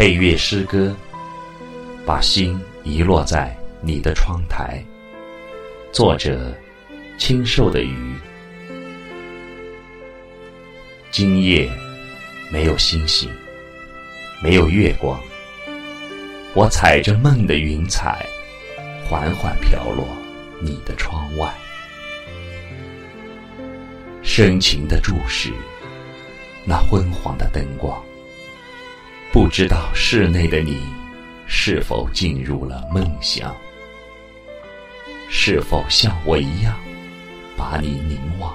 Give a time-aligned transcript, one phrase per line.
[0.00, 0.96] 配乐诗歌，
[2.06, 4.82] 把心遗落在你的窗台。
[5.92, 6.54] 作者：
[7.18, 8.14] 清瘦的鱼。
[11.10, 11.70] 今夜
[12.50, 13.28] 没有星星，
[14.42, 15.20] 没有月光，
[16.54, 18.24] 我踩着梦的云彩，
[19.04, 20.08] 缓缓飘落
[20.62, 21.52] 你的窗外。
[24.22, 25.52] 深情的注视
[26.64, 28.02] 那昏黄的灯光，
[29.32, 30.82] 不知道室内的你
[31.46, 33.54] 是否进入了梦乡，
[35.28, 36.76] 是否像我一样
[37.56, 38.52] 把你凝望？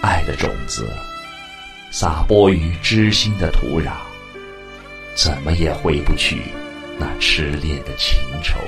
[0.00, 0.88] 爱的种子
[1.90, 3.94] 撒播于知心的土壤，
[5.16, 6.42] 怎么也挥不去
[7.00, 8.60] 那痴恋的情愁。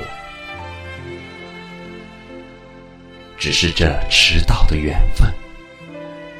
[3.38, 5.32] 只是这迟到的缘分，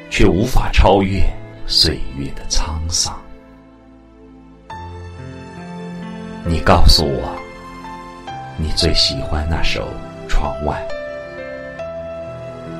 [0.09, 1.23] 却无法超越
[1.71, 3.17] 岁月的沧桑。
[6.45, 7.33] 你告诉我，
[8.57, 9.87] 你最喜欢那首
[10.29, 10.85] 《窗外》。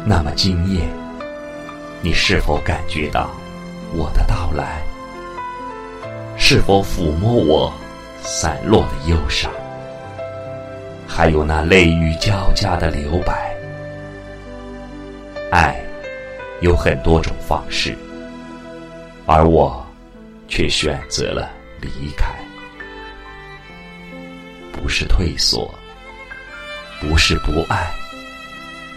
[0.05, 0.85] 那么今夜，
[2.01, 3.29] 你是否感觉到
[3.93, 4.83] 我的到来？
[6.37, 7.73] 是否抚摸我
[8.21, 9.49] 散落的忧伤？
[11.07, 13.55] 还有那泪雨交加的留白？
[15.49, 15.81] 爱
[16.59, 17.97] 有很多种方式，
[19.25, 19.85] 而我
[20.47, 22.33] 却选择了离开。
[24.71, 25.73] 不是退缩，
[26.99, 27.91] 不是不爱，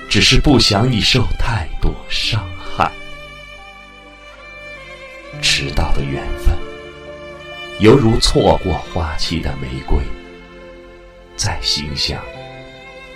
[0.09, 2.91] 只是不想你受太多伤害。
[5.43, 6.57] 迟到的缘分，
[7.81, 9.99] 犹如错过花期的玫瑰，
[11.37, 12.19] 再馨香，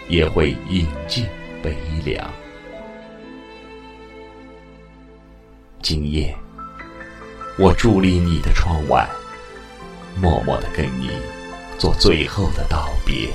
[0.09, 1.27] 也会饮尽
[1.63, 2.31] 悲凉。
[5.81, 6.37] 今夜，
[7.61, 9.05] 我伫立你的窗外，
[10.15, 11.11] 默默的跟你
[11.77, 13.31] 做最后的道别。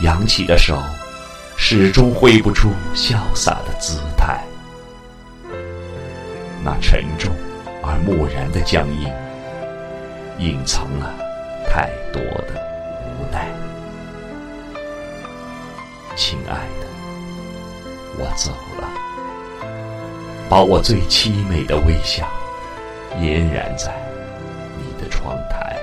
[0.00, 0.82] 扬起的手，
[1.56, 4.42] 始终挥不出潇洒的姿态。
[6.64, 7.32] 那沉重
[7.84, 9.12] 而木然的僵硬，
[10.40, 11.14] 隐藏了
[11.68, 12.60] 太多的
[13.04, 13.46] 无奈。
[16.16, 16.86] 亲爱的，
[18.18, 18.90] 我走了。
[20.48, 22.28] 把我最凄美的微笑
[23.20, 23.94] 嫣然在
[24.78, 25.76] 你的窗台，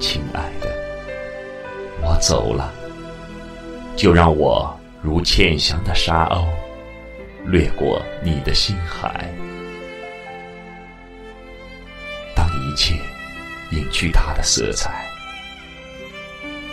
[0.00, 0.74] 亲爱的，
[2.02, 2.72] 我走了，
[3.96, 6.46] 就让我如浅翔的沙鸥
[7.44, 9.28] 掠过你的心海。
[12.34, 12.94] 当一切
[13.72, 15.06] 隐去它的色彩，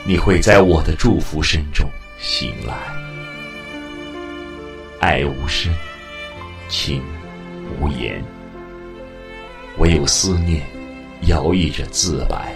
[0.06, 2.74] 你会在我的祝福声中醒来。
[5.02, 5.74] 爱无声，
[6.70, 7.04] 情
[7.80, 8.24] 无言，
[9.78, 10.62] 唯有思念
[11.24, 12.54] 摇曳着自白。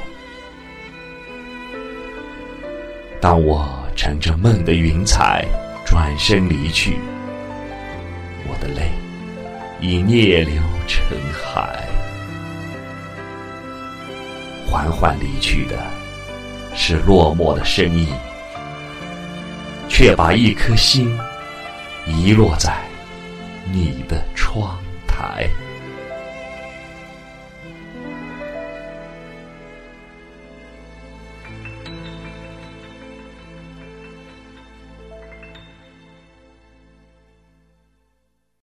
[3.21, 5.45] 当我乘着梦的云彩
[5.85, 6.97] 转身离去，
[8.47, 8.91] 我的泪
[9.81, 11.03] 已逆流成
[11.33, 11.85] 海。
[14.65, 15.83] 缓缓离去的
[16.75, 18.07] 是落寞的身影，
[19.89, 21.17] 却把一颗心。
[22.07, 22.75] 遗落在
[23.71, 24.78] 你的窗
[25.19, 25.68] 台。